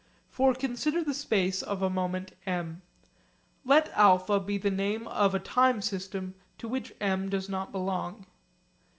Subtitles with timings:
[0.31, 2.81] For consider the space of a moment M.
[3.63, 8.25] Let α be the name of a time system to which M does not belong.